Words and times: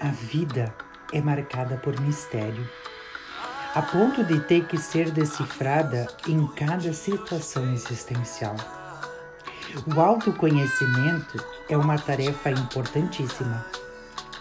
A 0.00 0.08
vida 0.12 0.74
é 1.12 1.20
marcada 1.20 1.76
por 1.76 1.98
mistério, 2.00 2.68
a 3.74 3.82
ponto 3.82 4.24
de 4.24 4.40
ter 4.40 4.66
que 4.66 4.78
ser 4.78 5.10
decifrada 5.10 6.06
em 6.26 6.46
cada 6.54 6.92
situação 6.92 7.72
existencial. 7.72 8.56
O 9.86 10.00
autoconhecimento 10.00 11.44
é 11.68 11.76
uma 11.76 11.98
tarefa 11.98 12.50
importantíssima, 12.50 13.66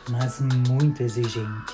mas 0.10 0.40
muito 0.42 1.04
exigente. 1.04 1.74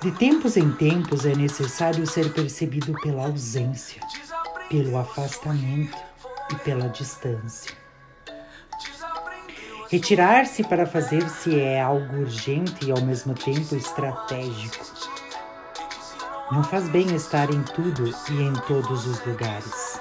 De 0.00 0.12
tempos 0.12 0.56
em 0.56 0.70
tempos 0.70 1.26
é 1.26 1.34
necessário 1.34 2.06
ser 2.06 2.32
percebido 2.32 2.92
pela 3.02 3.26
ausência, 3.26 4.00
pelo 4.68 4.98
afastamento 4.98 5.96
e 6.50 6.54
pela 6.56 6.88
distância. 6.88 7.72
Retirar-se 9.90 10.62
para 10.64 10.86
fazer-se 10.86 11.58
é 11.58 11.80
algo 11.80 12.18
urgente 12.18 12.84
e 12.84 12.90
ao 12.90 13.00
mesmo 13.00 13.32
tempo 13.34 13.74
estratégico. 13.74 14.84
Não 16.52 16.62
faz 16.62 16.88
bem 16.90 17.14
estar 17.14 17.50
em 17.50 17.62
tudo 17.62 18.14
e 18.30 18.42
em 18.42 18.52
todos 18.66 19.06
os 19.06 19.24
lugares. 19.24 19.98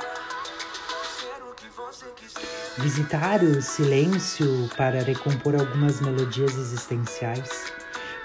Visitar 2.78 3.42
o 3.44 3.62
silêncio 3.62 4.70
para 4.76 5.02
recompor 5.02 5.56
algumas 5.56 6.00
melodias 6.02 6.56
existenciais 6.56 7.74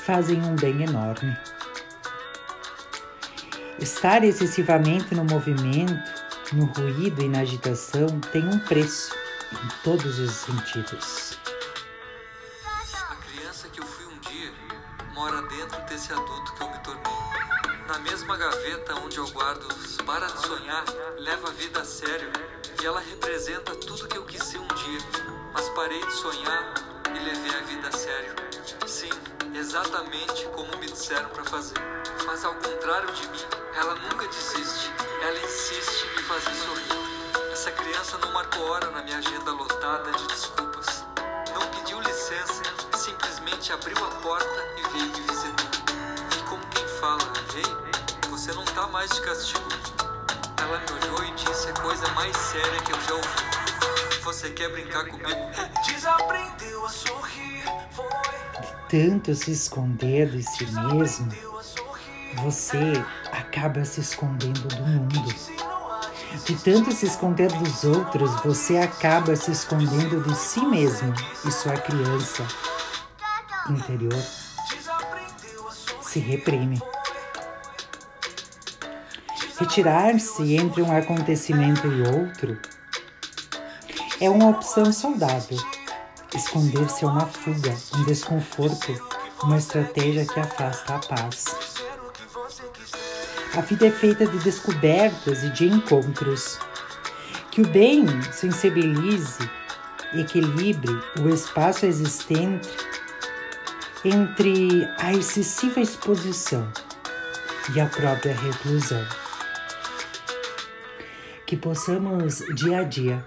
fazem 0.05 0.43
um 0.43 0.56
bem 0.56 0.83
enorme. 0.83 1.37
Estar 3.79 4.23
excessivamente 4.25 5.15
no 5.15 5.25
movimento, 5.25 5.95
no 6.53 6.67
ruído 6.67 7.22
e 7.22 7.28
na 7.28 7.41
agitação 7.41 8.06
tem 8.31 8.47
um 8.47 8.58
preço 8.58 9.14
em 9.53 9.83
todos 9.83 10.19
os 10.19 10.31
sentidos. 10.31 11.39
A 13.09 13.14
criança 13.17 13.69
que 13.69 13.81
eu 13.81 13.86
fui 13.86 14.06
um 14.06 14.19
dia 14.19 14.53
mora 15.14 15.41
dentro 15.48 15.81
desse 15.86 16.12
adulto 16.12 16.53
que 16.53 16.62
eu 16.62 16.70
me 16.70 16.78
tornei. 16.81 17.12
Na 17.86 17.98
mesma 18.00 18.36
gaveta 18.36 18.94
onde 19.00 19.17
eu 19.19 19.28
guardo 19.31 19.64
os 19.64 19.97
para 19.98 20.27
de 20.27 20.47
sonhar, 20.47 20.84
leva 21.19 21.48
a 21.48 21.53
vida 21.53 21.81
a 21.81 21.84
sério 21.84 22.31
e 22.83 22.87
ela 22.87 23.00
representa 23.00 23.75
tudo 23.77 24.09
que 24.09 24.19
eu 24.19 24.25
quis 24.25 24.42
ser 24.42 24.59
um 24.59 24.69
dia. 24.69 25.00
Mas 25.55 25.69
parei 25.70 26.05
de 26.05 26.12
sonhar 26.12 26.75
e 27.09 27.19
levei 27.19 27.55
a 27.55 27.62
vida 27.64 27.89
a 27.89 27.92
sério. 27.92 28.34
Sim, 28.87 29.11
exatamente 29.55 30.47
como 30.55 30.77
me 30.78 30.87
disseram 30.87 31.28
para 31.31 31.44
fazer. 31.44 31.78
Mas 32.27 32.44
ao 32.44 32.55
contrário 32.55 33.12
de 33.12 33.28
mim, 33.28 33.62
ela 33.77 33.95
nunca 33.95 34.27
desiste. 34.27 34.92
Ela 35.23 35.39
insiste 35.39 36.06
em 36.06 36.17
me 36.17 36.23
fazer 36.23 36.55
sorrir. 36.55 37.53
Essa 37.53 37.70
criança 37.70 38.19
não 38.19 38.33
marcou 38.33 38.65
hora 38.70 38.91
na 38.91 39.03
minha 39.03 39.19
agenda 39.19 39.53
lotada 39.53 40.11
de 40.12 40.27
desculpas. 40.28 41.05
Não 41.55 41.67
pediu 41.69 42.00
licença, 42.00 42.62
simplesmente 42.97 43.73
abriu 43.73 43.97
a 44.05 44.11
porta 44.20 44.69
e 44.77 44.83
veio 44.93 45.06
me 45.06 45.20
visitar. 45.20 45.70
E 46.39 46.43
como 46.48 46.65
quem 46.67 46.87
fala, 47.00 47.23
ei, 47.55 48.28
você 48.28 48.53
não 48.53 48.65
tá 48.65 48.87
mais 48.89 49.11
de 49.11 49.20
castigo. 49.23 49.69
Ela 50.61 50.78
me 50.78 51.05
olhou 51.05 51.25
e 51.25 51.33
disse 51.33 51.69
a 51.69 51.75
coisa 51.75 52.09
mais 52.11 52.37
séria 52.37 52.81
que 52.83 52.93
eu 52.93 53.00
já 53.00 53.15
ouvi. 53.15 54.23
Você 54.23 54.50
quer 54.50 54.70
brincar 54.70 55.05
comigo? 55.06 55.28
Desaprendeu 55.87 56.87
a 56.87 56.89
sorrir, 56.89 57.65
foi. 57.91 58.06
Tanto 58.89 59.34
se 59.34 59.53
esconder 59.53 60.28
de 60.31 60.43
si 60.43 60.67
mesmo, 60.67 61.33
você 62.37 62.93
acaba 63.31 63.84
se 63.84 64.00
escondendo 64.00 64.69
do 64.69 64.82
mundo. 64.82 65.34
De 66.44 66.56
tanto 66.56 66.93
se 66.93 67.06
esconder 67.06 67.53
dos 67.53 67.84
outros, 67.84 68.31
você 68.43 68.78
acaba 68.78 69.37
se 69.37 69.50
escondendo 69.50 70.22
de 70.22 70.34
si 70.34 70.65
mesmo 70.65 71.15
e 71.47 71.53
sua 71.53 71.75
criança 71.75 72.47
interior 73.69 74.22
se 76.00 76.19
reprime. 76.19 76.81
Retirar-se 79.59 80.56
entre 80.56 80.82
um 80.82 80.97
acontecimento 80.97 81.87
e 81.87 82.03
outro 82.03 82.59
é 84.21 84.28
uma 84.28 84.50
opção 84.50 84.92
saudável. 84.92 85.59
Esconder-se 86.34 87.04
é 87.04 87.09
uma 87.09 87.26
fuga, 87.26 87.75
um 87.94 88.04
desconforto, 88.04 88.92
uma 89.42 89.59
estratégia 89.59 90.26
que 90.26 90.41
afasta 90.41 90.97
a 90.97 90.98
paz. 90.98 91.81
A 93.55 93.61
vida 93.61 93.87
é 93.87 93.91
feita 93.91 94.27
de 94.27 94.39
descobertas 94.39 95.45
e 95.45 95.51
de 95.51 95.67
encontros. 95.67 96.59
Que 97.51 97.61
o 97.61 97.69
bem 97.69 98.07
sensibilize 98.33 99.47
equilibre 100.15 100.91
o 101.21 101.29
espaço 101.29 101.85
existente 101.85 102.71
entre 104.03 104.89
a 104.99 105.13
excessiva 105.13 105.83
exposição 105.83 106.73
e 107.75 107.81
a 107.81 107.87
própria 107.87 108.35
reclusão. 108.35 109.07
Que 111.47 111.55
possamos, 111.55 112.39
dia 112.55 112.79
a 112.79 112.84
dia, 112.84 113.23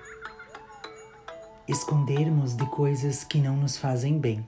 escondermos 1.68 2.56
de 2.56 2.66
coisas 2.72 3.24
que 3.24 3.38
não 3.38 3.56
nos 3.56 3.78
fazem 3.78 4.18
bem 4.18 4.47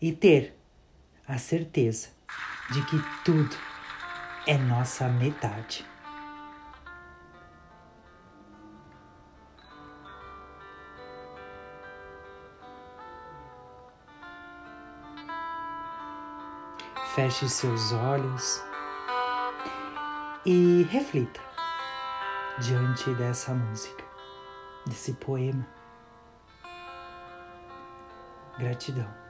e 0.00 0.10
ter 0.10 0.58
a 1.26 1.38
certeza 1.38 2.08
de 2.72 2.82
que 2.82 3.00
tudo 3.24 3.56
é 4.46 4.56
nossa 4.56 5.08
metade. 5.08 5.84
Feche 17.14 17.48
seus 17.48 17.92
olhos 17.92 18.62
e 20.44 20.86
reflita 20.90 21.40
diante 22.60 23.12
dessa 23.14 23.52
música, 23.52 24.04
desse 24.86 25.14
poema. 25.14 25.66
Gratidão. 28.58 29.25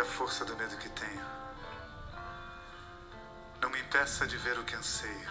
Que 0.00 0.06
a 0.06 0.08
força 0.08 0.46
do 0.46 0.56
medo 0.56 0.78
que 0.78 0.88
tenho 0.88 1.26
não 3.60 3.68
me 3.68 3.78
impeça 3.82 4.26
de 4.26 4.34
ver 4.38 4.58
o 4.58 4.64
que 4.64 4.74
anseio. 4.74 5.30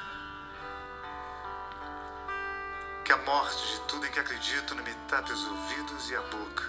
Que 3.03 3.11
a 3.11 3.17
morte 3.17 3.65
de 3.65 3.79
tudo 3.87 4.05
em 4.05 4.11
que 4.11 4.19
acredito 4.19 4.75
não 4.75 4.83
me 4.83 4.93
tape 5.07 5.31
os 5.31 5.43
ouvidos 5.43 6.11
e 6.11 6.15
a 6.15 6.21
boca. 6.21 6.65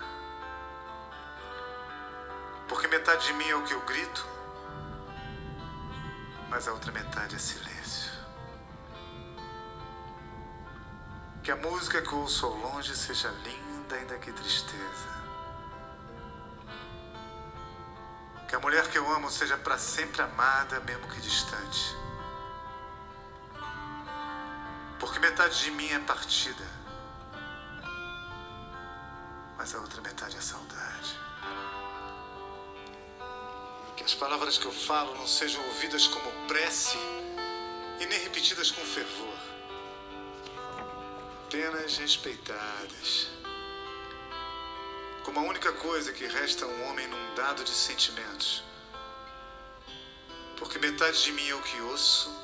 Porque 2.70 2.88
metade 2.88 3.26
de 3.26 3.34
mim 3.34 3.50
é 3.50 3.54
o 3.54 3.64
que 3.64 3.74
eu 3.74 3.82
grito, 3.82 4.26
mas 6.48 6.66
a 6.68 6.72
outra 6.72 6.90
metade 6.92 7.36
é 7.36 7.38
silêncio. 7.38 8.12
Que 11.42 11.50
a 11.50 11.56
música 11.56 12.00
que 12.00 12.14
ouço 12.14 12.46
ao 12.46 12.54
longe 12.54 12.96
seja 12.96 13.28
linda, 13.44 13.96
ainda 13.96 14.16
que 14.16 14.32
tristeza. 14.32 15.19
Que 18.50 18.56
a 18.56 18.58
mulher 18.58 18.90
que 18.90 18.98
eu 18.98 19.08
amo 19.12 19.30
seja 19.30 19.56
para 19.56 19.78
sempre 19.78 20.20
amada, 20.20 20.80
mesmo 20.80 21.06
que 21.06 21.20
distante. 21.20 21.96
Porque 24.98 25.20
metade 25.20 25.56
de 25.62 25.70
mim 25.70 25.88
é 25.92 26.00
partida, 26.00 26.68
mas 29.56 29.72
a 29.72 29.78
outra 29.78 30.02
metade 30.02 30.36
é 30.36 30.40
saudade. 30.40 31.16
Que 33.96 34.02
as 34.02 34.14
palavras 34.14 34.58
que 34.58 34.66
eu 34.66 34.72
falo 34.72 35.14
não 35.14 35.28
sejam 35.28 35.64
ouvidas 35.66 36.08
como 36.08 36.48
prece 36.48 36.98
e 38.00 38.06
nem 38.06 38.18
repetidas 38.18 38.72
com 38.72 38.84
fervor, 38.84 39.38
apenas 41.46 41.98
respeitadas. 41.98 43.39
Como 45.32 45.46
a 45.46 45.48
única 45.48 45.72
coisa 45.74 46.12
que 46.12 46.26
resta 46.26 46.64
a 46.64 46.68
um 46.68 46.88
homem 46.88 47.04
inundado 47.06 47.62
de 47.62 47.70
sentimentos. 47.70 48.64
Porque 50.58 50.76
metade 50.80 51.22
de 51.22 51.30
mim 51.30 51.48
é 51.48 51.54
o 51.54 51.62
que 51.62 51.80
ouço, 51.82 52.34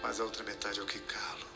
mas 0.00 0.20
a 0.20 0.22
outra 0.22 0.44
metade 0.44 0.78
é 0.78 0.82
o 0.84 0.86
que 0.86 1.00
calo. 1.00 1.46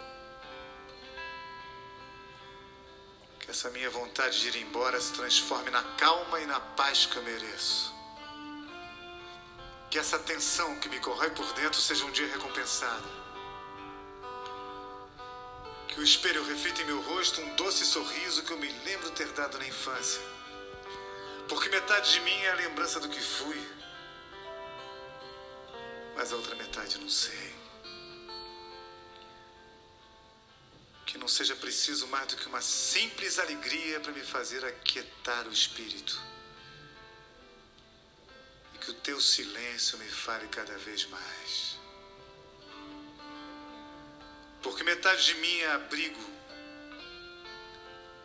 Que 3.38 3.52
essa 3.52 3.70
minha 3.70 3.88
vontade 3.90 4.40
de 4.40 4.48
ir 4.48 4.62
embora 4.62 5.00
se 5.00 5.12
transforme 5.12 5.70
na 5.70 5.84
calma 5.94 6.40
e 6.40 6.46
na 6.46 6.58
paz 6.58 7.06
que 7.06 7.16
eu 7.16 7.22
mereço. 7.22 7.94
Que 9.88 10.00
essa 10.00 10.18
tensão 10.18 10.80
que 10.80 10.88
me 10.88 10.98
corrói 10.98 11.30
por 11.30 11.46
dentro 11.52 11.80
seja 11.80 12.04
um 12.04 12.10
dia 12.10 12.26
recompensada. 12.26 13.08
Que 15.92 16.00
o 16.00 16.02
espelho 16.02 16.44
reflita 16.44 16.82
em 16.82 16.86
meu 16.86 17.00
rosto 17.02 17.40
um 17.40 17.54
doce 17.54 17.84
sorriso 17.84 18.42
que 18.42 18.52
eu 18.52 18.58
me 18.58 18.72
lembro 18.84 19.10
ter 19.10 19.28
dado 19.32 19.58
na 19.58 19.66
infância. 19.66 20.22
Porque 21.48 21.68
metade 21.68 22.12
de 22.12 22.20
mim 22.20 22.40
é 22.42 22.50
a 22.50 22.54
lembrança 22.54 22.98
do 22.98 23.08
que 23.08 23.20
fui, 23.20 23.60
mas 26.14 26.32
a 26.32 26.36
outra 26.36 26.54
metade 26.54 26.98
não 26.98 27.08
sei. 27.08 27.62
não 31.22 31.28
seja 31.28 31.54
preciso 31.54 32.08
mais 32.08 32.26
do 32.26 32.36
que 32.36 32.48
uma 32.48 32.60
simples 32.60 33.38
alegria 33.38 34.00
para 34.00 34.10
me 34.10 34.22
fazer 34.22 34.64
aquietar 34.64 35.46
o 35.46 35.52
espírito. 35.52 36.20
E 38.74 38.78
que 38.78 38.90
o 38.90 38.94
teu 38.94 39.20
silêncio 39.20 39.96
me 39.98 40.08
fale 40.08 40.48
cada 40.48 40.76
vez 40.78 41.06
mais. 41.06 41.78
Porque 44.62 44.84
metade 44.84 45.24
de 45.24 45.34
mim 45.34 45.58
é 45.58 45.72
abrigo, 45.72 46.24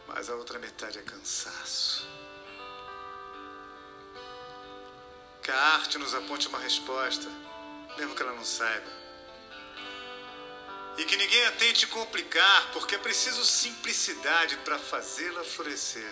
mas 0.07 0.29
a 0.29 0.35
outra 0.35 0.59
metade 0.59 0.99
é 0.99 1.01
cansaço. 1.01 2.07
Que 5.41 5.51
a 5.51 5.59
arte 5.75 5.97
nos 5.97 6.13
aponte 6.13 6.47
uma 6.47 6.59
resposta, 6.59 7.27
mesmo 7.97 8.15
que 8.15 8.21
ela 8.21 8.33
não 8.33 8.45
saiba. 8.45 8.91
E 10.97 11.05
que 11.05 11.17
ninguém 11.17 11.45
a 11.45 11.51
tente 11.53 11.87
complicar, 11.87 12.71
porque 12.71 12.95
é 12.95 12.97
preciso 12.97 13.43
simplicidade 13.43 14.57
para 14.57 14.77
fazê-la 14.77 15.43
florescer. 15.43 16.11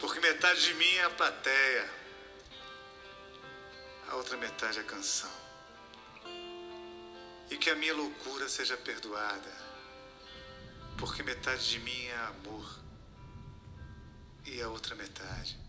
Porque 0.00 0.20
metade 0.20 0.62
de 0.62 0.74
mim 0.74 0.94
é 0.96 1.04
a 1.04 1.10
plateia, 1.10 1.90
a 4.08 4.16
outra 4.16 4.36
metade 4.36 4.78
é 4.78 4.82
a 4.82 4.84
canção. 4.84 5.30
E 7.50 7.56
que 7.56 7.70
a 7.70 7.74
minha 7.74 7.94
loucura 7.94 8.48
seja 8.48 8.76
perdoada, 8.76 9.52
porque 10.98 11.22
metade 11.22 11.70
de 11.70 11.78
mim 11.80 12.04
é 12.06 12.16
amor 12.16 12.78
e 14.44 14.60
a 14.60 14.68
outra 14.68 14.94
metade 14.94 15.67